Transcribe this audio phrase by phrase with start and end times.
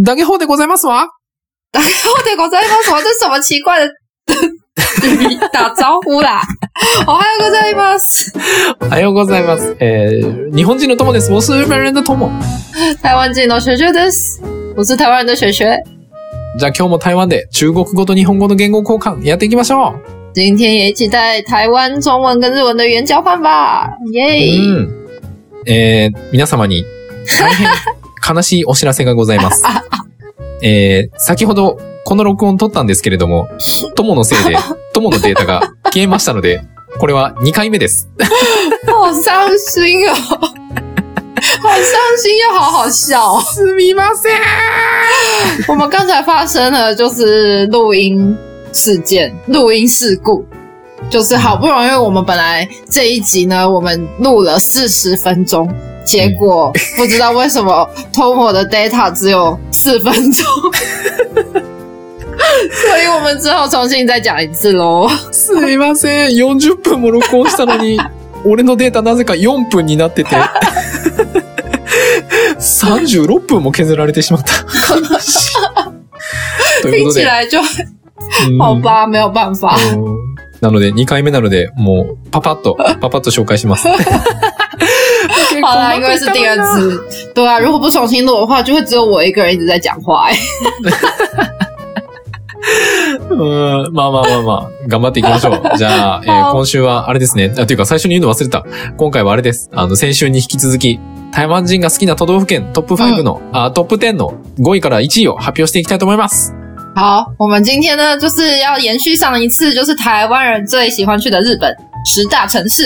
[0.00, 1.08] 大家好でございますわ。
[1.72, 3.00] 大家好でございますわ。
[3.02, 3.92] 这是什么奇怪的
[5.52, 6.40] 打招呼啦？
[7.04, 8.32] おはようございます。
[8.80, 9.76] おはようございます。
[9.80, 11.32] えー、日本人の友です。
[11.32, 12.30] 我是日本人的友。
[13.02, 14.40] 台湾人の学学です。
[14.76, 15.64] 我是台湾人的学学。
[16.60, 19.94] じゃあ今日も台湾で中国語と日本語の言語交換やっていきましょう。
[20.32, 24.88] 今天也一起带台湾中文跟日文的语言交换吧，耶、うん。
[25.66, 26.84] えー、皆様に
[27.40, 27.66] 大変
[28.32, 29.64] 悲しいお知らせがございます。
[30.62, 33.48] えー、先ほどこの録音撮ったんですけれども、
[33.94, 34.56] 友のせいで、
[34.94, 36.62] 友のデータが消えましたので、
[36.98, 38.08] これは2回目です。
[38.86, 43.40] 好伤心哦，好伤心又好好笑、哦。
[43.42, 44.38] すみません。
[45.68, 48.36] 我们刚才发生了就是录音
[48.72, 50.44] 事件、录音事故，
[51.10, 55.68] 就是好不容易我们本来这一集呢，我们录了四十分钟，
[56.04, 60.44] 结果不知道为什么 Tomo 的 data 只有四分钟，
[62.70, 65.08] 所以我们只好重新再讲一次喽。
[65.32, 66.30] すみません。
[66.30, 67.98] 40分も録音したのに、
[68.44, 70.36] 俺のデータなぜか4分になってて、
[72.58, 74.52] 36分も削られてしまった。
[74.94, 79.74] 悲しいという听ことで、起来就うん好吧，没有办法。
[79.92, 80.04] うん
[80.60, 83.86] なので、2回目なので、もう、パパッと、パパッと紹介します。
[85.66, 87.02] 好啦， 因为是第二次，
[87.34, 90.36] 对啊，如果不重新录的话，就会只有我一个人一直在讲话、 哎，
[93.30, 95.76] うんまあまあまあまあ、頑張っていきましょう。
[95.78, 97.52] じゃあ、えーはい今週はあれですね。
[97.56, 98.64] あ、というか最初に言うの忘れた。
[98.96, 99.70] 今回はあれです。
[99.72, 100.98] あの、先週に引き続き、
[101.32, 106.52] 台湾人が好きな都道府県トップ5の、あ、トップ10の5位から1位を発表していきたいと思います。
[106.94, 111.72] 好，我们今天呢就是要延续上一次，就是台湾人最喜欢去的日本
[112.04, 112.84] 十大城市。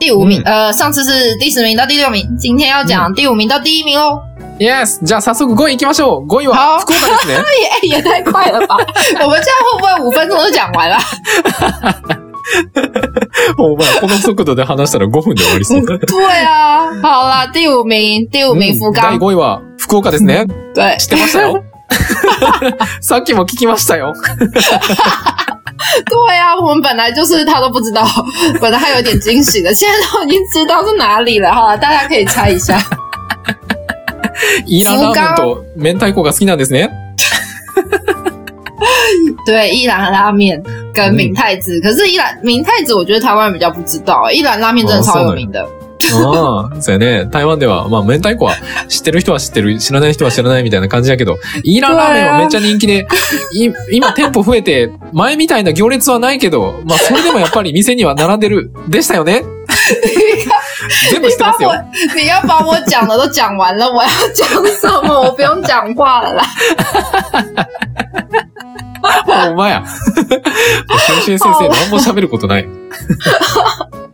[0.00, 4.18] 第五名，呃，上次是第十名到第六名，今天要讲第五名到第一名哦。
[4.58, 4.98] Yes!
[5.04, 6.26] じゃあ早速5位行きましょう。
[6.26, 7.38] 5位は好福岡ですね。
[7.84, 8.76] 也也太快了吧！
[9.22, 10.96] 我们这样会不会五分钟就讲完了？
[13.58, 15.84] お前、この速度で話したら5分で終わりそう。
[15.84, 15.98] 对
[16.46, 20.46] 啊，好啦，第五名，第五名福第冈，5位は福岡ですね。
[20.74, 21.62] 对，知ってましたよ。
[23.02, 24.14] さっきも聞きましたよ。
[26.05, 28.05] 对啊，我们本来就是他都不知道，
[28.59, 32.77] 本来还有点惊喜的，现在都已经知道是哪里了哈，大家可以猜一下。
[34.65, 36.89] イーランラーメンと明太子が好きなんですね。
[39.45, 40.61] 对，一兰拉面
[40.93, 45.65] 跟明太子，可是一兰明太子，我觉得台湾人比较不知道、欸，一兰拉面真的超有名的。
[46.12, 47.26] ああ、そうやね。
[47.30, 48.54] 台湾では、まあ、明太子は
[48.88, 53.06] 知ってる人は知ってる、知らない人は知らないみたいな感じだけど、イーランラーメンはめっちゃ人気で、
[53.52, 59.44] い今店舗増えて、前みたいな行列はないけど、まあ、それでもやっぱり店には並んでる、でしたよね。
[61.10, 61.72] 全部知ってますよ。
[62.16, 65.20] 你要把我讲的都讲完了，我要讲什么？
[65.20, 66.44] 我不用讲话了啦。
[69.50, 69.84] お前や。
[71.24, 72.68] 先生先生、何も喋ることない。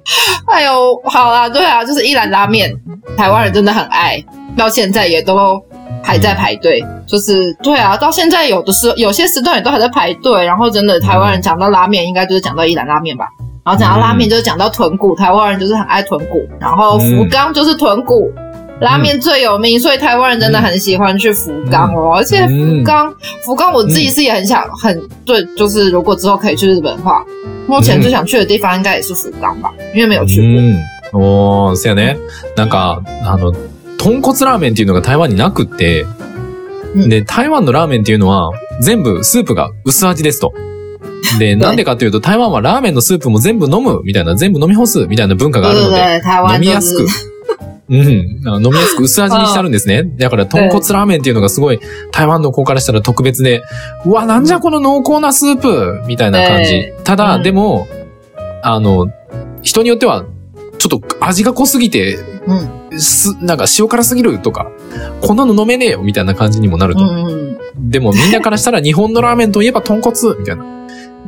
[0.47, 2.73] 哎呦，好啦，对啊，就是一兰拉面，
[3.17, 4.23] 台湾人真的很爱，
[4.57, 5.61] 到现在也都
[6.03, 6.85] 还在排队。
[7.07, 10.45] 就是对啊，到现在有的时候有些时段也都还在排队。
[10.45, 13.27] 然后真的台湾人讲到拉面，应该就是讲到一兰拉面吧。
[13.65, 16.41] 然后讲到拉面就是讲到豚骨，台湾人就是很爱豚骨。
[16.61, 18.31] 然后福冈就是豚骨。
[18.79, 22.13] 拉面最有名，所以台湾人真的很喜欢去福冈哦。
[22.15, 23.11] 而且福冈，
[23.43, 27.25] 福冈我自己是也很想，很对，就是如果之后可以去日本的话，
[27.67, 30.45] 目前最想去的地方应该也是福冈吧，因为没有去过。
[30.45, 30.77] うん。
[31.13, 32.17] おー、そうやね。
[32.57, 33.53] なんか、あの、
[33.99, 36.07] 豚骨ラーメンっていうのが台湾になくって、
[36.95, 40.53] うんで、台湾のラーメンっていうのは、全部スープが薄味ですと。
[41.39, 46.23] で、 なんでかっていうと、台湾はラーメンのスープも全部飲むみたいな、全部飲み干すみたいな文化があるので、
[46.55, 47.07] 飲みやすく
[47.89, 50.03] うん、飲みやすく薄味にしてあるんですね。
[50.05, 51.81] だから、豚骨ラーメンっていうのがすごい、
[52.13, 53.63] 台湾の子からしたら特別で、
[54.05, 56.95] うわ、なんじゃこの濃厚なスープみたいな感じえ。
[57.05, 57.87] ただ、うんでも、
[58.63, 59.07] あの、
[59.63, 60.25] 人によっては、
[60.79, 64.71] ちょっと味が濃すぎて、嗯す、なんか塩辛すぎるとか、
[65.21, 67.01] こんなの飲めねえよみたいな感じにもなると。
[67.77, 70.65] でもみんなからしたら日本のラーメンといえば豚骨みたいな。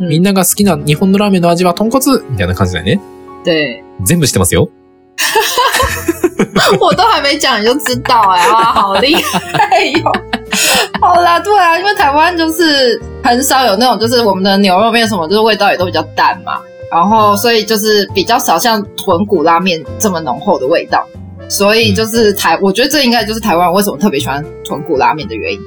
[0.01, 3.01] 嗯，みんなが好きな日本のラーメンの味は豚骨みたいな感じだよね。
[3.45, 4.71] 对，全部知ってますよ。
[6.81, 10.13] 我都还没讲你就知道哎、啊，好厉害哟！
[11.01, 16.59] 好啦，对啊，因为台湾就是很少有那种，就是我们的牛肉面什么，就是味道也都比较淡嘛，
[16.91, 21.07] 然后所以就是比较少像豚骨拉面这么浓厚的味道，
[21.49, 25.61] 所以就是台，我觉得这应该就是台湾人为什么特别喜欢豚骨拉面的原因。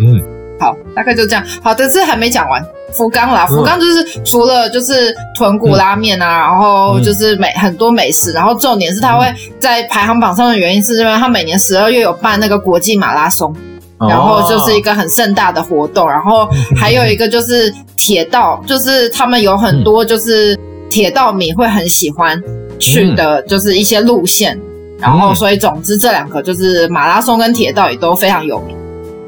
[0.00, 0.33] うん。
[0.64, 1.44] 好，大概就这样。
[1.62, 2.64] 好，但是还没讲完。
[2.96, 9.26] 福冈啦，福冈就是除了就是豚骨拉面啊，然后就是美很多美食，然后重点是它会
[9.58, 13.54] 在排行榜上的原因是因为它每年十二月有办那个国际马拉松，
[13.98, 16.48] 然后就是一个很盛大的活动，然后
[16.80, 20.58] 还有一个就是铁道，就是他们有很多就是
[20.88, 22.40] 铁道迷会很喜欢
[22.78, 24.58] 去的，就是一些路线。
[25.00, 28.74] 然后，所以总之这两个就是马拉松跟铁道也都非常有名。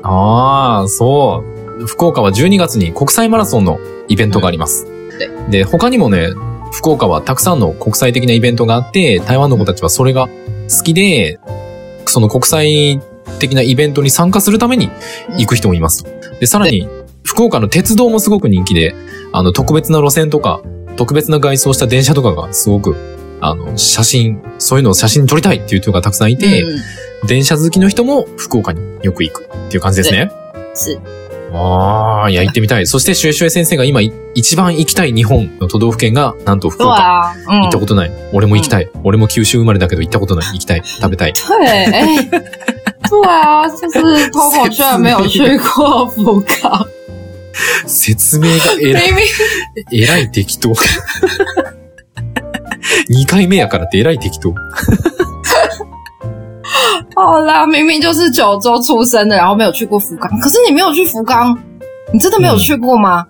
[0.08, 1.44] ああ、そ
[1.80, 1.86] う。
[1.86, 4.86] 福岡は12月に国際マラソンのイベントがあります。
[5.50, 6.28] で、他にもね、
[6.72, 11.40] 福岡はたくさんの国際的なイベントがあって、台湾の子たちはそれが好きで、
[12.06, 13.00] その国際
[13.38, 14.90] 的なイベントに参加するために
[15.38, 16.04] 行く人もいます。
[16.40, 16.88] で、さらに、
[17.24, 18.94] 福岡の鉄道もすごく人気で、
[19.32, 20.60] あの、特別な路線とか、
[20.96, 22.94] 特別な外装した電車とかがすごく、
[23.40, 30.30] あの、写真、そういうのを写真撮りたいっていう人がたくさんいて、うん、電車好きの人も福岡によく行くっていう感じですね。
[30.74, 30.98] 是。
[31.52, 32.86] ああ、いや、行ってみたい。
[32.86, 34.00] そして、シュエシュエ先生が今、
[34.34, 37.34] 一番行きたい日本の都道府県が、なんと福岡。
[37.48, 38.12] うん、行ったことない。
[38.32, 39.00] 俺も行きたい、うん。
[39.04, 40.46] 俺も九州生まれだけど行ったことない。
[40.52, 40.82] 行きたい。
[40.84, 41.32] 食べたい。
[41.32, 42.28] 对，哎，
[43.08, 46.86] 对啊，就是头发居然没有去过福冈。
[47.86, 49.12] 説明がえらい、
[49.92, 50.74] えらい適当。
[53.10, 54.54] 2回目やからってえらい適当。
[57.14, 60.28] 好啦，明明就是九州出生的，然后没有去过福冈。
[60.40, 61.56] 可是你没有去福冈，
[62.12, 63.24] 你真的没有去过吗？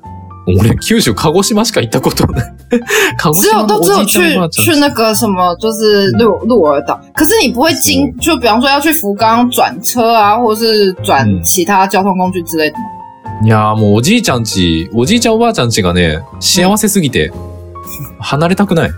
[0.60, 2.52] 俺九州鹿児島しか行ったことない。
[3.34, 4.18] 只有都只有去
[4.50, 7.00] 去那个什么，就是鹿鹿儿岛。
[7.14, 12.84] 可是你不会经，就比方说要去福冈转车啊，或者是转其他交通工具之类的吗？
[13.44, 17.30] いやもうおじいちゃんち、おじいちゃんおばあちゃんちがね、幸せすぎて、
[18.18, 18.90] 離れたくない。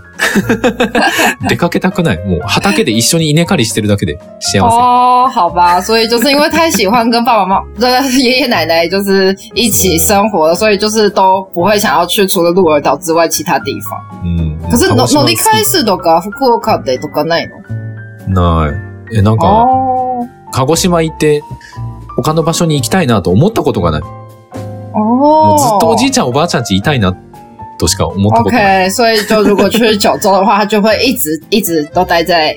[1.49, 2.17] 出かけたくない。
[2.25, 4.59] もう畑で一緒に稲刈りしてるだけで幸せ。
[4.59, 13.99] 哦，好吧，所以就是因为太喜欢跟爸爸妈妈、爷爷奶奶就是一起生活了，所以就是都不会想要去除了鹿儿岛之外其他地方。
[14.23, 14.57] 嗯。
[14.69, 17.55] 可是乗り換え数とか福岡でとかないの？
[18.27, 18.73] ない。
[19.17, 19.65] えなんか
[20.51, 21.41] 鹿児島行って
[22.15, 24.01] 他の場所に行きたいなと思ったことがない。
[24.91, 27.15] もうずっとおじいちゃんおばあちゃんちいたいな
[27.79, 28.89] としか思ったことない。
[28.89, 32.55] OK，所以就如果去九州的话，他就会一直一直都待在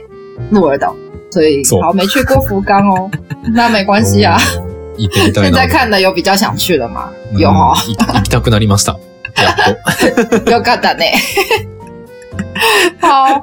[0.50, 0.94] 鹿儿岛，
[1.30, 3.10] 所以好没去过福冈哦，
[3.54, 4.36] 那没关系啊。
[5.34, 7.08] 现在看的有比较想去了吗？
[7.34, 7.74] 有哦。
[8.14, 8.98] 行きたくなりました。
[10.50, 11.14] よかったね。
[13.00, 13.42] 好，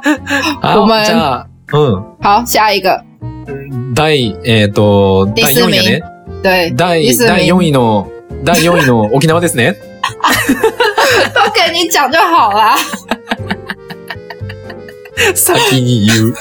[0.62, 2.04] 我们じゃあ、うん。
[2.22, 3.04] 好，下一个。
[3.96, 6.02] 第えっ、と第4位ね。
[6.44, 6.72] 对。
[6.76, 8.08] 第第4位の
[8.44, 9.76] 第4位の沖縄ですね。
[11.34, 12.78] 都给你讲就好啦。
[15.36, 15.54] 先
[15.84, 16.34] に言う。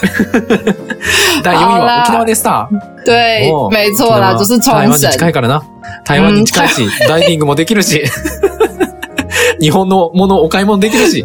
[1.42, 2.68] 第4位は沖縄でした。
[3.04, 5.62] 对，没错啦，就是冲台湾に近いからな。
[6.04, 8.04] 台湾に近いし、ダイビングもできるし。
[9.60, 11.24] 日本のものお買い物できるし。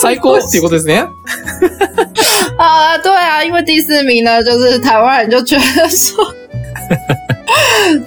[0.00, 1.04] 最高っていうことですね。
[2.58, 6.16] 啊，对啊，因为第四名呢，就是台湾人就觉得说，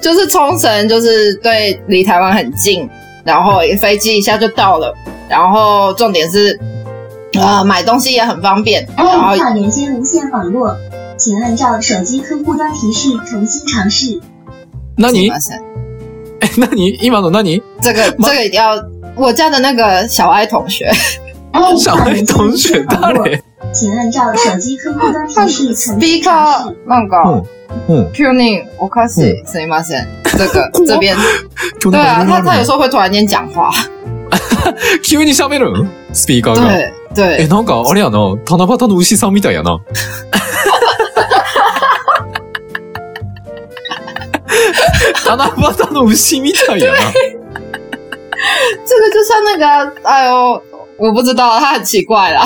[0.01, 2.89] 就是冲绳，就是对离台湾很近。
[3.25, 4.94] 然后飞机一下就到了，
[5.29, 6.59] 然后重点是，
[7.35, 8.87] 呃，买东西也很方便。
[8.97, 10.77] 然后要连接无线网络，
[11.17, 14.21] 请按照手机客户端提示重新尝试。
[14.97, 15.29] 那你？
[15.29, 17.62] 哎，那你今の何？
[17.83, 18.83] 这个这个一定要
[19.15, 20.91] 我家的那个小爱同学。
[21.79, 23.43] 小爱同学誰？
[23.73, 26.77] 请按照手机客户端提示重新尝试。
[26.87, 27.44] なんか。
[27.88, 30.06] 嗯，Q 宁，我开始すみません。
[30.25, 31.17] 这个 这边，
[31.89, 33.72] 对啊，他他有时候会突然间讲话。
[35.01, 36.67] 急に喋るんスピーカーが。
[36.67, 37.44] 对对。
[37.44, 39.79] え、なんかあれやな、七夕の牛さんみたいやな。
[45.25, 45.46] 七
[45.88, 46.98] 夕の牛みたいやな。
[48.86, 50.62] 这个就像那个，哎呦，
[50.98, 52.46] 我不知道，他很奇怪啦。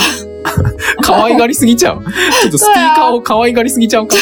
[1.01, 2.03] 可愛がりすぎちゃう。
[2.41, 4.15] ちょっとスピーカーを可愛がりすぎちゃうか。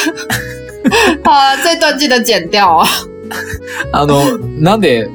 [1.24, 2.86] 好啊，这段记得剪掉啊。
[3.92, 5.08] あの、なんで、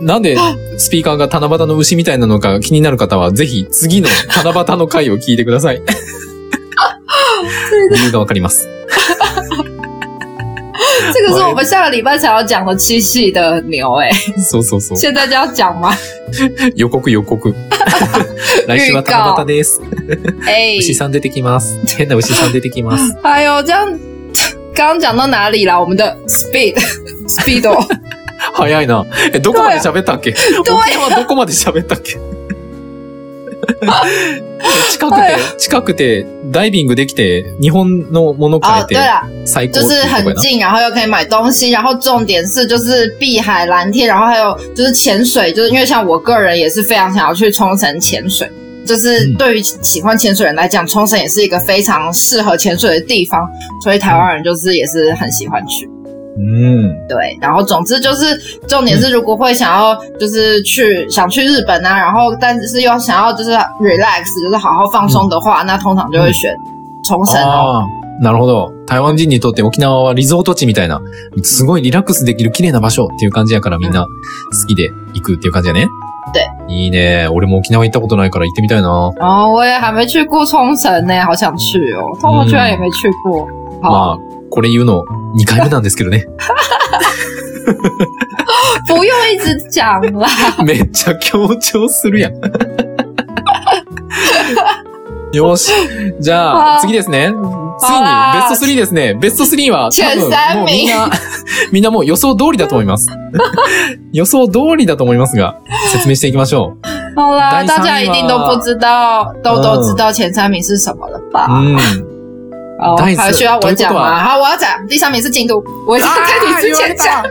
[0.00, 0.36] なんで
[0.76, 5.80] スピーカーが七夕の牛みたいなのか気になる方は、ぜひ次の七夕の回を聞いてください。
[7.92, 8.68] 理由がわかります。
[11.12, 14.14] 这个是我们下个礼拜才要讲的七夕的牛哎、欸。
[14.40, 14.98] そうそうそう。
[14.98, 15.96] 现在就要讲吗？
[16.74, 17.54] 予告予告。
[18.66, 19.80] 来週は七夕です。
[20.46, 21.78] 哎，牛さん出てきます。
[21.96, 23.14] 変な牛さん出てきます。
[23.22, 23.86] 哎呦，这样
[24.74, 25.80] 刚刚讲到哪里了？
[25.80, 26.74] 我们的 speed
[27.26, 27.62] speed
[28.54, 29.04] 早いな。
[29.32, 30.34] え、どこまで喋ったっけ？
[30.60, 32.18] 沖縄どこまで喋ったっけ？
[34.90, 38.96] 近くて、近くて、ダイビングできて、日本のもの買えて、
[39.46, 48.50] 最高就是很近，然后又可以买东西，然后重点是就是碧海蓝天，然后还有就是潜水，就是因为像我个人也是非常想要去冲绳潜水。
[48.86, 53.48] 就是对于喜欢潜水人来讲，冲绳也是一个非常适合潜水的地方，
[53.82, 55.88] 所以台湾人就是也是很喜欢去。
[56.36, 58.36] 嗯，对，然后总之就是
[58.66, 63.50] 重点是，如果会想要就是去想去日本啊，然后但是又想要就是
[63.80, 66.52] relax，就是好好放松的话，那通常就会选
[67.04, 67.46] 冲绳哦。
[67.46, 67.86] あ
[68.20, 68.72] あ、なるほど。
[68.86, 71.00] 台湾人にとって沖縄はリゾート地みたいな、
[71.42, 75.86] すごいリラックスできる綺麗な場所っていう感じやからみんな好きで行くっていう感じやね。
[76.32, 76.74] 对。
[76.74, 77.28] いいね。
[77.28, 78.88] 俺も沖縄行ったことないから行ってみたいな。
[79.20, 82.16] 哦，我也还没去过冲绳呢，好想去哦。
[82.20, 83.46] 通我居然也没去过。
[83.82, 84.18] 好，まあ、
[84.54, 85.04] これ言うの
[85.36, 86.26] 2回目なんですけどね。
[88.86, 90.28] 不用一直讲啦。
[90.64, 92.34] めっちゃ強調するやん。
[95.34, 95.72] よし。
[96.20, 97.32] じゃあ、次ですね。
[97.80, 97.98] ついに
[98.32, 99.14] ベスト3ですね。
[99.14, 101.10] ベスト3は多分もうみんな、
[101.72, 103.08] みんなもう予想通りだと思います。
[104.14, 105.56] 予想通りだと思いますが、
[105.90, 106.76] 説明していきましょ
[107.16, 111.48] 好啦，大家一定都不知道，都都知道前三名是什么了吧？
[111.48, 111.76] う。
[112.78, 112.84] うん。
[112.84, 114.18] 哦，还需要我讲吗？
[114.18, 116.16] 好，我要讲，第三名是京都，我已经在
[116.46, 117.22] 你之前讲。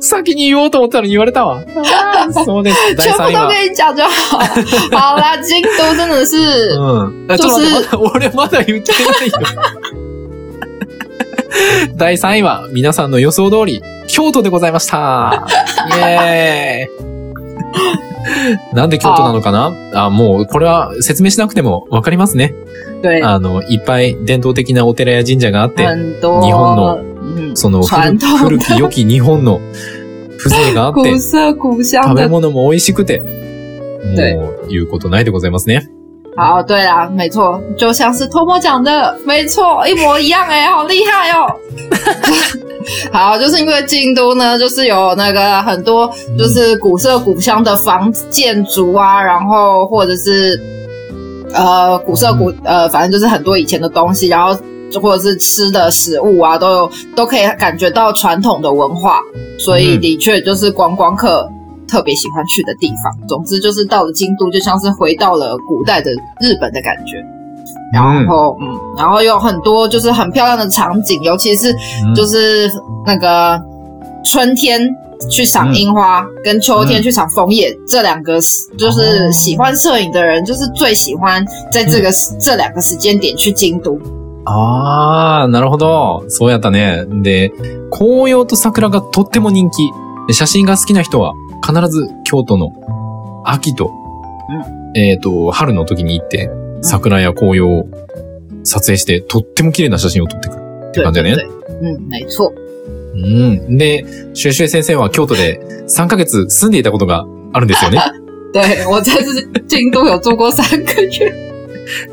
[0.00, 1.60] 先に言おうと思ったのに言われたわ。
[2.32, 2.94] そうです。
[2.94, 3.26] 第3位は。
[3.26, 4.38] 全部都跟你讲就好。
[4.92, 7.26] 好啦，京都真的是，うん。
[7.28, 9.32] あちょっと待って、まだ俺まだ言ってないよ。
[11.96, 15.46] 第3位は、皆さんの予想通り、京都でございました。
[15.96, 18.74] イエーイ。
[18.74, 19.72] なんで京都なのかな？
[19.94, 22.54] あ、もう、これは説明しなくてもわかりますね。
[23.02, 29.60] 对，あの、いっぱい伝統的なお寺や神社があって、日本の嗯その古き良き日本の
[30.38, 32.28] 風情があって古、色古香食べ的。
[32.30, 33.22] 物も美味しくて、
[34.14, 35.88] 对もう、言うことないでございますね。
[36.36, 41.46] 好，对啦，没错，就像是托莫讲的，没错，一模一样哎、好厉害哦。
[43.10, 50.60] 好，就是因为京都呢，就是有那个很多就是古色古香的房建筑啊，然后或者是
[51.56, 54.56] 呃古色古呃，反正就是很多以前的东西，然后
[55.00, 59.20] 或者是吃的食物啊，都有都可以感觉到传统的文化，
[59.58, 61.48] 所以嗯的确就是观光客
[61.88, 63.26] 特别喜欢去的地方。
[63.26, 66.10] 总之就是到了京都，就像是回到了古代的
[66.40, 67.16] 日本的感觉。
[67.92, 71.72] 然后，嗯，然后有很多就是很漂亮的场景，尤其是
[72.04, 72.70] 嗯就是
[73.04, 73.60] 那个
[74.24, 74.80] 春天
[75.30, 83.98] 去赏樱花，跟秋天去赏枫叶，这两个是就是哦喜欢摄影的人，就是最喜欢在这个、这两个时间点去京都。
[84.44, 86.24] ああ、なるほど。
[86.28, 87.04] そうやったね。
[87.22, 87.50] で、
[87.90, 89.90] 紅葉と桜がとっても人気。
[90.28, 92.72] で写真が好きな人は必ず京都の
[93.44, 93.92] 秋と、
[94.96, 96.50] えっ、と、春の時に行って、
[96.82, 97.86] 桜や紅葉を
[98.64, 101.36] 撮影して、とっても綺麗な写真を撮ってくるって对感じだね。
[101.36, 101.48] 对对，
[101.80, 102.52] 嗯，没错。
[103.16, 103.78] うん。
[103.78, 104.04] で、
[104.34, 108.00] シュエシュエ先生は京都で3ヶ月住んでいたことがあるんですよね。
[108.52, 111.32] 对我在这京都有住过三个月。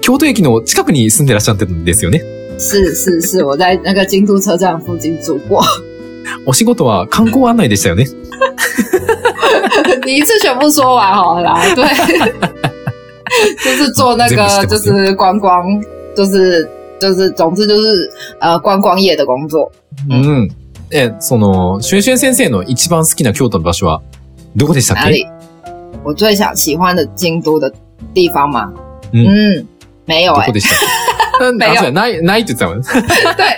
[0.01, 2.21] 京都駅の近くに住んでらっしゃってるんですよね。
[2.59, 5.63] 是是是，我在那个京都车站附近住过。
[6.45, 8.05] お仕事は観光案内でしたよね。
[10.05, 11.83] 你一次全部说完好了啦，对，
[13.63, 15.81] 就是做那个就是观光，
[16.15, 16.67] 就是
[16.99, 19.71] 就是总之就是呃观光业的工作。
[20.09, 20.49] うん。
[20.93, 24.01] え、その、シュエシュエ先生の一番好きな京都の場所は、
[24.55, 25.25] どこでしたっけ？
[26.03, 27.73] 我最想喜欢的京都的
[28.13, 28.71] 地方吗？
[29.11, 29.67] 嗯嗯，
[30.05, 30.75] 没有哎、どこでした？
[31.49, 32.81] っけ没有ない、ないって言ってたもん。
[32.85, 33.57] 对，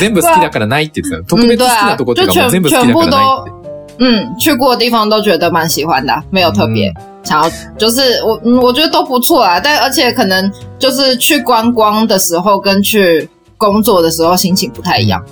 [0.00, 1.24] 全部好きだからないって言ってた。
[1.28, 3.56] 特別好きなとこっていうか、全部好きだからないって。
[3.98, 6.92] 嗯，去过的地方都觉得蛮喜欢的啊，没有特别、
[7.24, 9.58] 想要，就是我嗯，我觉得都不错啊。
[9.58, 13.26] 但而且可能就是去观光的时候跟去
[13.56, 15.24] 工作的时候心情不太一样。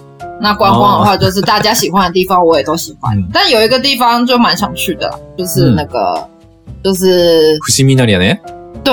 [0.44, 3.26] 那观光的话，就是大家喜欢的地方我也都喜欢，嗯。
[3.32, 6.28] 但有一个地方就蛮想去的啦，就是那个、
[6.82, 8.38] 就是伏見稲荷やね。
[8.84, 8.92] 对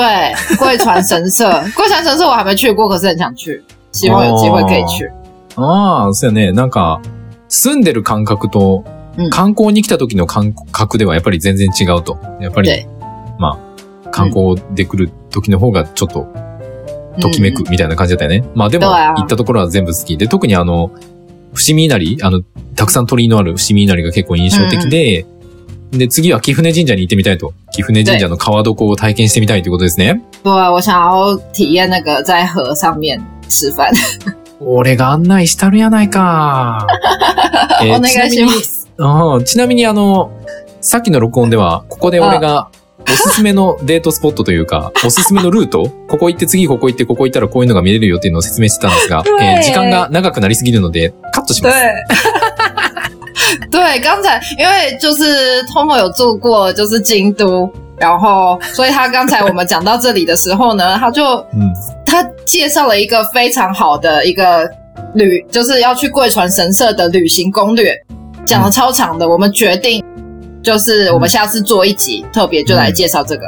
[0.58, 5.12] 贵船神社， 贵船神社我还没去过，可是很想去，希望有机会可以去。
[5.58, 6.54] ああ、そうやね。
[6.54, 7.02] なんか、
[7.50, 8.86] 住んでる感覚と
[9.18, 12.18] うん、観光に来た時の感覚ではやっぱり全然違うと。
[12.40, 12.88] やっぱり对、
[13.38, 13.60] ま
[14.06, 16.28] あ、観光で来る時の方がちょっと、
[17.20, 18.48] ときめくみたいな感じだったよね。
[18.56, 19.14] まあでも、そうや。
[19.14, 20.16] 行ったところは全部好き。
[20.16, 20.92] で、特にあの、
[21.54, 22.42] 伏見稲荷、あの、
[22.76, 25.26] たくさん鳥居のある伏見稲荷が結構印象的で、
[25.92, 27.54] で、次は貴船神社に行ってみたいと。
[27.74, 30.22] 貴船神社の川床を体験してみたいということですね。
[30.44, 33.92] 对，我想要体验那个在河上面吃饭。
[34.62, 36.88] 俺が案内したるやないか。
[37.84, 38.90] えーお願いします。
[38.98, 40.32] うんちなみにあの、
[40.80, 42.70] さっきの録音では、ここで俺が
[43.08, 51.78] おすすめのデートスポットというか、 おすすめのルート、ここ行って次ここ行ってここ行ったらこういうのが見れるよっていうのを説明してたんですが、 对えー時間が長くなりすぎるので、カットします。
[53.70, 61.74] 对，刚才因为就是 Tomo 有做过就是京都，然后所以他刚才我们讲到这里的时候呢，他就うん。
[62.06, 64.70] 他介绍了一个非常好的一个
[65.16, 67.94] 旅就是要去贵船神社的旅行攻略，
[68.46, 69.28] 讲的超长的。
[69.28, 70.04] 我们决定
[70.64, 73.44] 就是我们下次做一集，特别就来介绍这个。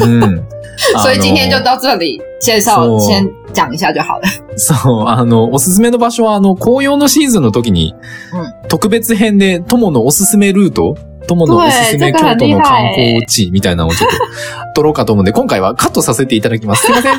[0.00, 0.42] うん。
[1.02, 4.28] 所以今天就到这里介绍，先讲一下就好了。
[4.56, 7.94] そう、あの、おすすめの場所は、あの、紅葉のシーズンの時に、
[8.32, 10.94] うん特別編で、友のおすすめルート、
[11.26, 14.16] 友のおすすめ对京都の観光地みたいなのをちょっと
[14.76, 16.86] 撮ろうかと思うんで、今回はカットさせていただきます。
[16.86, 17.14] すいません。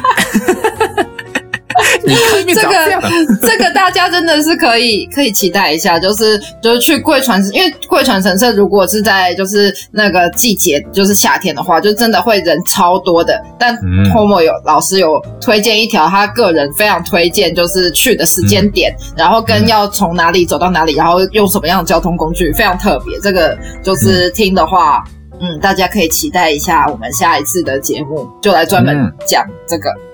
[2.02, 2.62] 2回目这。
[2.70, 13.42] 个这个大家真的是可以可以期待一下，就是就是去贵船，因为贵船神社如果是在就是那个季节，就是夏天的话，就真的会人超多的。
[13.58, 23.18] 但嗯 Tomo 有老师有推荐一条他个人非常推荐，就是去的时间点，然后跟要从哪里走到哪里，然后用什么样的交通工具，非常特别。
[23.20, 25.04] 这个就是听的话。
[25.42, 30.09] 嗯，大家可以期待一下，我们下一次的节目就来专门嗯讲这个。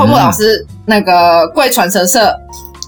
[0.00, 2.34] 托木老师那个贵船神社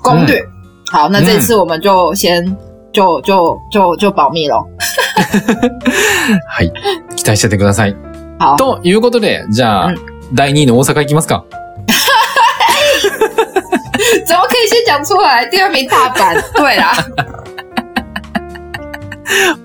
[0.03, 0.43] 攻略。
[0.91, 2.45] 好，那这一次我们就先
[2.93, 4.65] 就就就就保密喽。
[6.49, 6.73] はい。
[7.17, 7.97] 期待しててください。
[8.39, 9.97] 好，ということで、じゃあ、うん
[10.35, 11.45] 第2位の大阪行きますか？
[14.27, 15.45] 怎么可以先讲出来？
[15.51, 16.93] 第二名大阪， 对啦，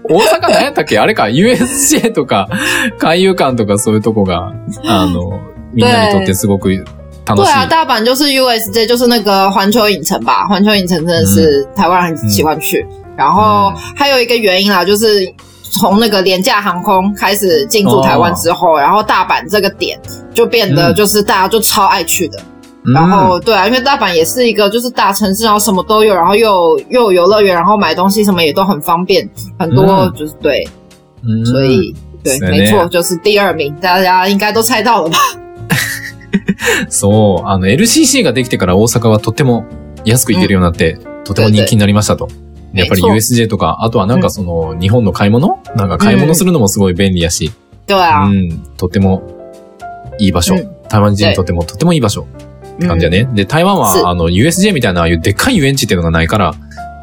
[0.03, 0.99] 大阪何やったっけ？
[0.99, 2.49] あれか、USJ とか、
[2.99, 4.51] 海遊館とかそういうとこが、
[4.85, 5.39] あの、
[5.73, 6.83] みんなにとってすごく。
[7.36, 10.44] 对啊，大阪就是 USJ，就是那个环球影城吧。
[10.46, 12.86] 环球影城真的是台湾人很喜欢去。
[13.16, 15.26] 然后还有一个原因啦，就是
[15.70, 19.98] 从那个廉价航空开始进驻台湾之后，然后大阪这个点
[20.34, 22.38] 就变得嗯就是大家就超爱去的。
[22.38, 22.42] う
[22.90, 30.66] ん然后对啊，因为大阪也是一个就是大城市，然后什么都有，然后又有又有游乐园，然后买东西什么也都很方便，很多嗯就是对，
[31.24, 31.94] うん所以
[32.24, 35.18] 对，是呢没错，就是第二名，大家应该都猜到了吧？
[36.89, 39.65] そう、あの、LCC ができてから大阪はとっても
[40.05, 42.27] 安く行けるようになって、とても人気になりましたと。
[42.73, 45.59] やっぱり USJ とか、あとはなんかその、日本の買い物？
[45.75, 47.51] なんか買い物するのもすごい便利やし、
[47.87, 49.23] 对啊，うん、とっても
[50.19, 50.55] いい場所。
[50.55, 50.69] うん。
[50.89, 52.27] 台湾人にとってもとってもいい場所。
[52.75, 53.27] って感じだね。
[53.33, 56.53] で、台湾是は、あの、USJ みたいなああいうでっかい遊園地っていうのがないから、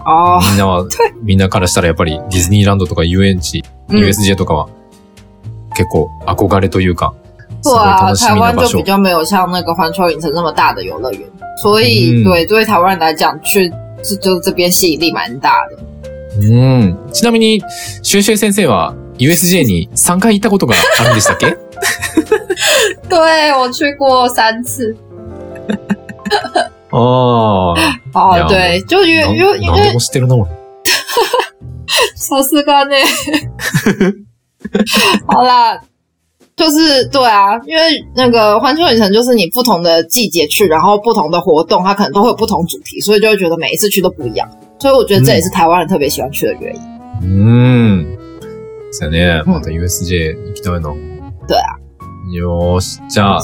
[0.06, 0.86] 哦，みんなは、
[1.24, 4.68] みんなからしたらやっぱりディズニーランドとか遊園地、嗯 USJ とかは、
[5.76, 7.14] 結構憧れというか、
[7.64, 8.82] 对啊，台湾就比。
[8.84, 11.20] 较没有像那个环球影城那么大的游乐园，
[11.62, 13.72] 所以、嗯对对台湾人来讲，去
[14.02, 15.78] 这就是这边吸引力蛮大的。
[16.40, 16.96] うん。
[17.12, 17.62] ちなみに、
[18.02, 21.56] シュ先生は USJ に3回行ったことがあるんでしたっけ？
[23.08, 24.94] 对我去过三次。
[26.92, 27.74] あ
[28.12, 28.36] あ。
[28.36, 30.36] いや哦，对，就因为因为因为も知ってるな。
[32.16, 32.96] 萨斯干呢。
[35.26, 35.80] 好啦，
[36.55, 37.81] 就是对啊，因为
[38.15, 44.49] 那个环球影城就是你不同的季节去，然后不同的活动，它可能都会有不同主题，所以就会觉得每一次去都不一样。
[44.79, 46.81] 所以我觉得这也是台湾人特别喜欢去的原因。
[47.21, 48.05] うん。
[48.91, 49.43] そうやね。
[49.45, 50.93] うんまた USJ 行きたいな。
[51.47, 51.82] 对あ。
[52.34, 53.00] よーし。
[53.08, 53.42] じゃあ、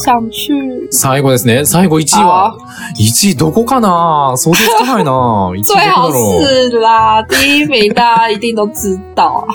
[0.91, 1.65] 最後ですね。
[1.65, 2.57] 最後1位は、
[2.99, 4.37] 1位どこかな？
[4.37, 5.11] 想像つかないな。
[5.55, 6.71] 1位どこ最好だろう？
[6.71, 9.55] 是啦，第一名大家一定都知道啊。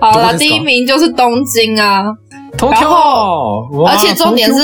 [0.00, 0.38] 好啦，どこですか？
[0.38, 2.16] 第一名就是东京啊，
[2.58, 2.80] 東京！
[2.80, 4.60] 然后而且重点是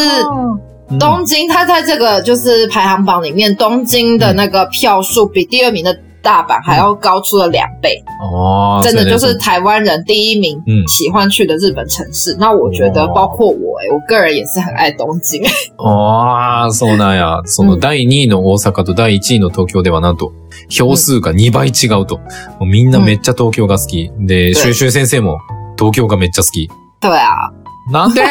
[0.98, 12.37] 东京它在这个就是排行榜里面，东京的那个票数比第二名的大阪还要高出了两倍，あー真的就是台湾人第一名嗯喜欢去的日本城市。
[12.38, 15.42] 那我觉得哇包括我、欸，我个人也是很爱东京。
[15.78, 17.42] ああ、そうなんや。
[17.44, 20.32] その第2位の大阪と第1位の東京ではなんと、
[20.70, 22.18] 票数が2倍違うと。
[22.61, 24.12] もうみんなめっちゃ東京が好き。
[24.20, 25.38] で、シュエシュエ先生も
[25.76, 26.68] 東京がめっちゃ好き。
[27.02, 27.50] 对啊，
[27.90, 28.22] なんで？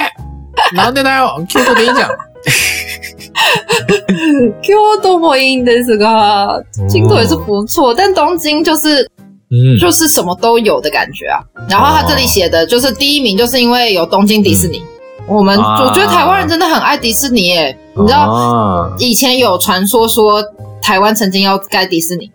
[0.74, 2.10] なんでだよ京都でいいじゃん。
[4.62, 9.10] 京都もいいんですが，京都也是不错，但东京就是
[9.50, 9.80] うん。
[9.80, 11.44] 就是什么都有的感觉啊。
[11.70, 14.82] 然后他这里写的就是第一名，就是因为有东京迪士尼。
[15.28, 20.44] 我们、啊我觉得台湾人真的很爱迪士尼耶，你知道あ以前有传说说
[20.82, 22.30] 台湾曾经要盖迪士尼，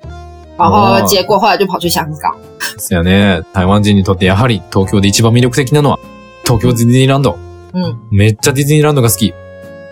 [0.57, 2.35] 然后哦结果后来就跑去香港。
[2.59, 3.43] ーそうやね。
[3.53, 5.99] 台湾人にとってやはり東京で一番魅力的なのは、
[6.45, 7.37] 東京ディズニーランド。
[7.75, 9.33] 嗯，めっちゃディズニーランドが好き。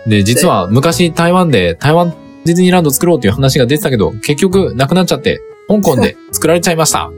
[0.07, 2.12] で、実は昔台湾で台湾
[2.45, 7.11] ディズニーランド作ろうっていう話が出てたけど、結局なくなっちゃって、香港で作られちゃいました。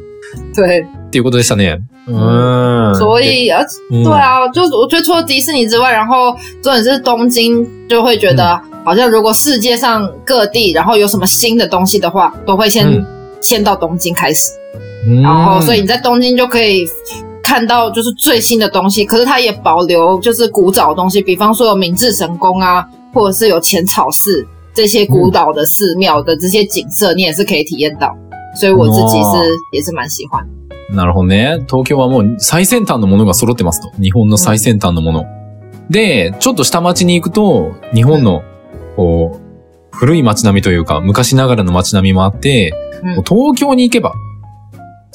[0.55, 1.81] 对，っていうことでしたね。
[2.07, 2.97] うーん。
[2.97, 13.05] 所以而で、对啊，就是我觉得除了迪士尼之外，然后重点是东京，就会觉得好像如果世界上各地然后有什么新的东西的话，都会先、嗯
[13.39, 14.51] 先到东京开始。
[15.07, 16.85] うん、然后所以你在东京就可以
[17.47, 28.13] 看到就是最新的东西，可是它也保留就是古早的东西，比方说有明治神宫啊，或者是有浅草寺这些古老的寺庙的这些景色，你也是可以体验到。
[28.57, 30.45] 所以我自己是也是蛮喜欢。
[30.93, 31.65] なるほどね。
[31.69, 33.91] 東京はもう最先端のものが揃ってますと。
[34.03, 35.25] 日本の最先端のもの。
[35.89, 38.43] で、ちょっと下町に行くと、日本の、
[38.97, 39.39] こう、
[39.93, 42.73] 古い街並みというか、昔ながらの街並みもあって、
[43.25, 44.15] 東京に行けば、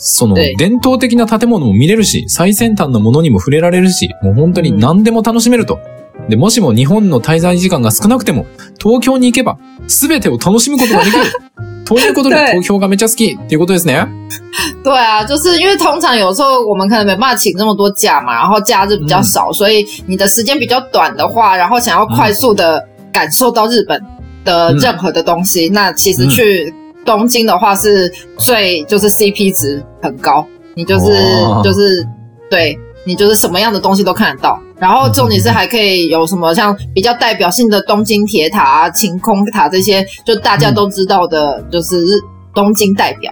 [0.03, 5.79] その对伝統的な建物も見れるし、最先端のものにも触れられるし、もう本当に何でも楽しめると。
[6.27, 8.47] で、もしも日本の滞在時間が少なくても、
[8.81, 11.23] 東京に行けば、すべてを楽しむことができる。
[11.85, 14.07] ということで、对東京がめっちゃ好きっていうことですね。
[14.83, 24.01] 对啊，就是因为通常有时候我们可能没办法请这么多假嘛，然后假日比较少，所以你的时间比较短的话，然后想要快速的感受到日本
[24.43, 26.73] 的任何的东西，那其实去
[27.05, 31.11] 东京的话是最就是 CP 值很高，你就是、
[31.45, 32.07] 哦就是
[32.49, 42.19] 对你就是什么样的东西都看得到，然后重点是还可以有什么像比较代表性的东京铁塔啊、晴空塔这些，就大家都知道的，就是日
[42.53, 43.31] 东京代表。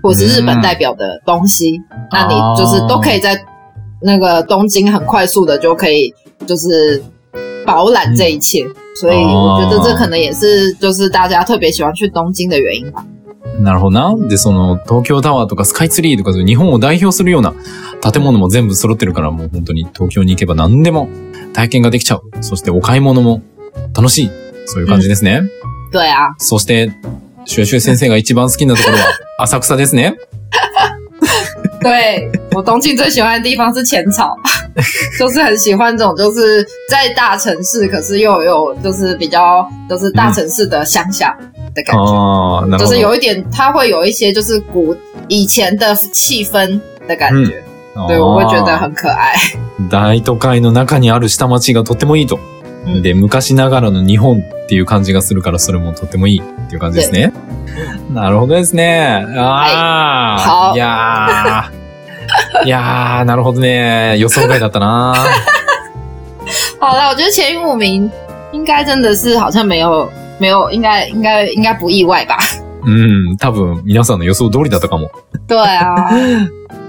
[0.00, 1.76] 或是日本代表的东西，
[2.12, 3.36] 那你就是都可以在
[4.00, 6.14] 那个东京很快速的就可以
[6.46, 7.02] 就是
[7.68, 8.64] 饱览这一切，
[8.98, 13.04] 所以我觉得这可能也是就是大家特别喜欢去东京的原因吧。
[13.60, 14.28] なるほどな。
[14.28, 17.52] で、その、東京タワーとかスカイツリーとか、日本を代表するような
[18.00, 21.08] 建物も全部揃ってるから、もう本当に東京に行けば何でも
[21.52, 22.22] 体験ができちゃう。
[22.40, 23.42] そしてお買い物も
[23.94, 24.30] 楽しい。
[24.66, 25.42] そういう感じですね。
[25.92, 26.92] 对啊，そして、
[27.46, 29.04] シュエシュエ先生が一番好きなところは
[29.44, 30.14] 浅草ですね。
[31.82, 34.36] 对我东京最喜欢的地方是浅草，
[35.18, 41.36] 就是很喜欢这种就是在大城市，可是又有就是比较就是大城市的乡下
[41.74, 42.02] 的感觉。
[42.02, 42.78] ああ、なるほど。
[42.78, 44.96] 就是有一点，它会有一些就是古
[45.28, 47.62] 以前的气氛的感觉，
[48.06, 49.34] 对我会觉得很可愛。
[49.90, 52.38] 大都会の中にある下町がとってもいいと。
[52.86, 57.32] うんで、昔ながらの日本っていう感じがするから、それもとってもいいっていう感じですね。
[58.14, 59.26] なるほどですね。
[59.36, 61.77] ああ、はいいやー。
[62.64, 64.16] いやー、なるほどね。
[64.18, 65.14] 予想外だったな。
[66.80, 68.10] 好了，我觉得前五名
[68.52, 72.38] 应该真的是好像没有没有，应该应该应该不意外吧？
[72.84, 75.10] うん、多分皆さんの予想通りだったかも。
[75.46, 76.08] 对啊，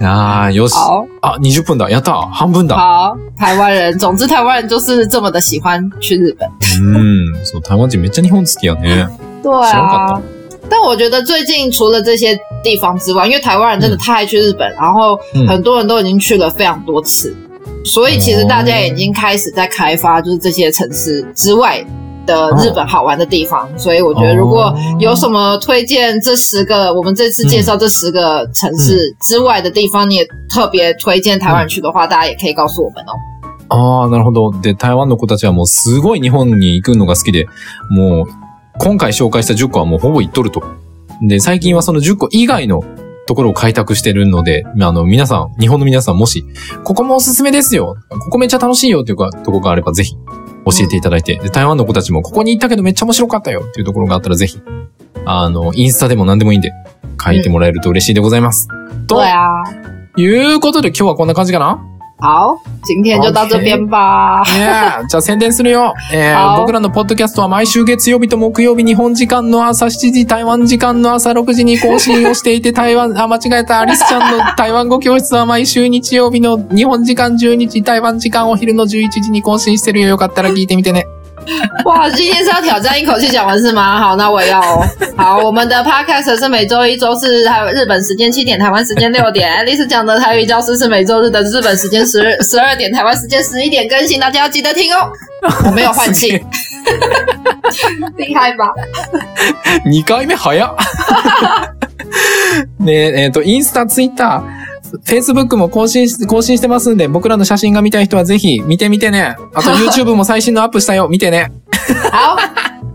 [0.00, 0.74] あー、よし。
[0.74, 1.90] 好あ、20分だ。
[1.90, 2.12] やった。
[2.30, 2.76] 半分だ。
[2.76, 6.48] 好，台湾人，总之台湾人就是这么的喜欢去日本。
[6.80, 7.44] うん。
[7.44, 9.08] そう、台湾人めっちゃ日本好きやね。
[9.42, 10.39] 对知らんか啊っ。
[10.70, 17.34] 但我觉得最近除了这些地方之外，因为台湾人真的太爱去日本，然后很多人都已经去了非常多次，
[17.84, 21.84] 所以其实大家已经开始在开发就是这些城市之外
[22.24, 23.68] 的日本好玩的地方。
[23.76, 33.12] 所以我觉得如果有什么推荐这十个，我们这次介绍这十个城市之外的地方，你也特别推荐台湾人去的话，大家也可以告诉我们哦。
[33.72, 34.50] ああ、なるほど。
[34.60, 37.46] で、台湾の子たちはもうすごい日本に行くのが好きで、
[37.88, 38.26] もう、
[38.82, 40.62] 今回紹介した10個はもうほぼ行っとると。
[41.20, 42.82] で、最近はその10個以外の
[43.26, 46.46] ところを開拓してるので、あの、皆さん、日本の皆さんもし、
[46.82, 47.96] ここもおすすめですよ。
[48.08, 50.20] ここめっちゃ楽しいよっていうか、ところがあればぜひ教
[50.80, 54.58] えていただいて、で、台湾の子たちもここに行ったけどめっちゃ面白かったよっていうところがあったらぜひ、
[55.26, 56.72] あの、インスタでも何でもいいんで、
[57.22, 58.66] 書いてもらえると嬉しいでございます。
[59.06, 59.22] と
[60.16, 61.89] いうことで今日はこんな感じかな？
[62.22, 62.54] 好，
[62.84, 64.42] 今天就到这边吧。
[64.44, 65.94] ねえじゃあ宣伝するよ。
[66.12, 80.08] えー好僕らのポッドキャストは毎週月曜日と木曜日日本時間の朝7時、台湾時間の朝6時に更新をしていて、台湾、あ、間違えた、アリスちゃんの台湾語教室は毎週日曜日の日本時間12時、台湾時間お昼の11時に更新してるよ。
[80.08, 81.06] よかったら聞いてみてね。
[81.85, 83.99] 哇，今天是要挑战一口气讲完是吗？
[83.99, 84.83] 好，那我也要哦。
[85.15, 89.53] 好，我们的 podcast 是每周一、周四，还有日本时间七点，台湾时间六点。
[89.53, 95.11] 爱丽丝讲的台语教室是每周日的日本时间十十二点，台湾时间十一点更新，大家要记得听哦。
[95.65, 96.31] 我没有换气，
[98.17, 98.65] 厉害吧？
[99.85, 100.75] 2回目早っ。
[102.79, 104.43] ねえ、えっ、と、インスタ、ツイッター、
[105.04, 109.36] Facebook も更新し、更新してますんで、僕らの写真が見たい人はぜひ見てみてね。
[109.54, 111.08] あと YouTube も最新のアップしたよ。
[111.08, 111.50] 見てね。
[112.12, 112.36] 好，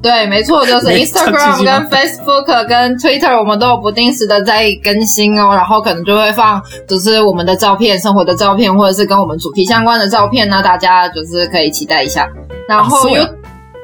[0.02, 5.54] 对，没错，就是 Instagram 跟 Facebook 跟 Twitter，我们都有不定时的在更新哦。
[5.54, 12.30] 然后可能就会放，就是我们的照片、生活的照片，或者是跟我们主题相关的照片呢，大家就是可以期待一下。
[12.68, 13.30] 然后有あそ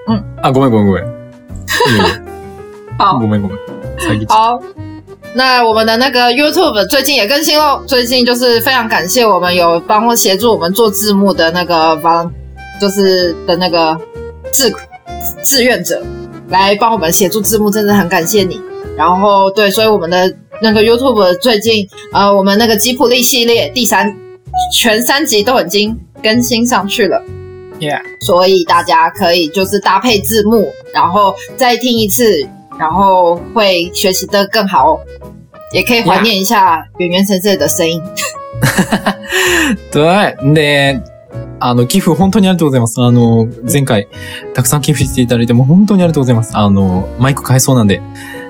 [0.08, 1.06] うやあ、ごめんごめん
[2.98, 3.50] 好ごめん ご
[4.28, 4.60] 好，
[5.34, 7.82] 那我们的那个 YouTube 最近也更新喽。
[7.88, 12.30] 最近就是非常感谢我们有帮我协助我们做字幕的那个帮，
[12.80, 13.98] 就是的那个
[14.52, 14.74] 志
[15.42, 16.04] 志愿者
[16.50, 18.60] 来帮我们协助字幕，真的很感谢你。
[18.98, 24.14] 然后对，所以我们的那个 YouTube 最近呃，我们那个吉普力系列第三
[24.76, 27.24] 全三集都已经更新上去了。
[27.80, 32.46] Yeah，所以大家可以就是搭配字幕，然后再听一次，
[32.78, 35.00] 然后会学习的更好哦。
[35.74, 38.02] 也可以怀念一下圆圆先生的声音。
[39.92, 40.54] 对。
[40.54, 41.02] で、
[41.60, 43.02] あの、寄付本当にありがとうございます。
[43.02, 44.08] あの、前回、
[44.54, 46.58] たくさん寄付していただいても本当にありがとうございます。
[46.58, 48.02] あの、マイク買えそうなんで、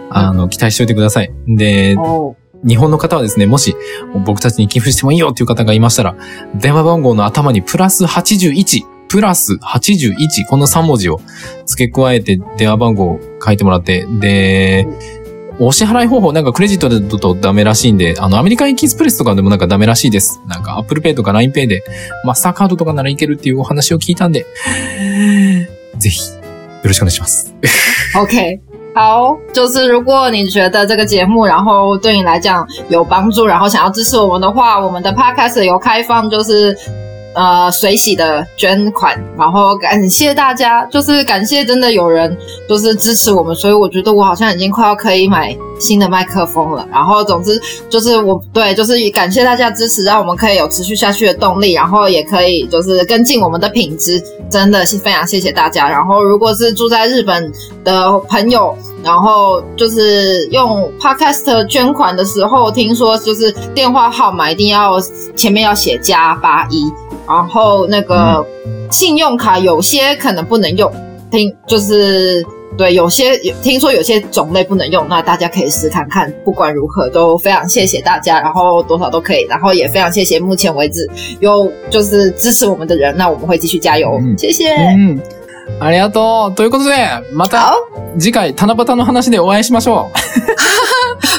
[0.10, 1.32] あの、期待しておいてください。
[1.48, 2.36] で、哦，
[2.68, 3.76] 日本の方はですね、もし
[4.26, 6.16] 僕たちに寄付してもいいよっていう方がいましたら、
[6.56, 11.20] 電話番号の頭にプラス81、プラス81、この3文字を
[11.66, 14.88] 付け加えて電話番号を書いてもらって、で、
[15.64, 20.42] お支払い方法なんかクレジットだとダメらしいんで、あの、アメリカンエキスプレスとかでもなんかダメらしいです。
[20.48, 21.84] なんか Apple Pay とか LINE Pay で
[22.26, 24.48] マスターカードとかならいけるっていうお話を聞いたんで、
[26.00, 26.40] ぜひ、よ
[26.84, 27.54] ろしくお願いします。
[28.16, 28.60] OK，
[28.96, 36.76] 好，就是如果你觉得这个节目，然后对你来讲有帮助，然后想要支持我们的话，我们的 Podcast 有开放就是
[37.34, 42.36] 呃随喜的捐款，然后感谢大家，就是感谢真的有人
[42.68, 46.88] 就是支持我们，所以我觉得我好像已经快要可以买新的麦克风了。
[46.92, 55.90] 然后总之就是我对，就是感谢大家支持，让我们可以有持续下去的动力，然后也可以就是跟进我们的品质，真的是非常谢谢大家。
[55.90, 57.52] 然后如果是住在日本
[57.84, 65.00] 的朋友，然后就是用 Podcast 捐款的时候，听说就是电话号码一定要
[65.36, 66.92] 前面要写加八一，
[67.34, 68.46] 然后那个
[68.90, 70.92] 信用卡有些可能不能用，
[71.32, 72.46] 听就是。
[72.78, 76.34] 对，有些有听说有些种类不能用，那大家可以试看看。
[76.46, 81.08] 不管如何，都非常谢谢大家，然后多少都可以，然后也非常谢谢目前为止
[81.42, 84.74] 有就是支持我们的人，那我们会继续加油，嗯谢谢。
[84.74, 85.22] うん。
[85.82, 86.56] ありがとう。
[86.56, 87.76] ということで、また好，
[88.18, 90.18] 次回、七夕の話でお会いしましょう。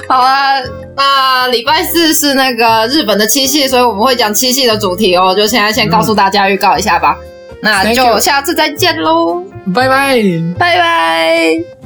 [0.08, 0.56] 好啊，
[0.96, 5.36] 那礼拜四是那个日本的七夕，所以我们会讲七夕的主题哦。
[5.36, 7.17] 就现在先告诉大家预告一下吧，
[7.62, 9.43] 那 Thank 就 you 下次再见喽，
[9.74, 10.54] バイバイ。
[10.58, 11.81] 拜拜。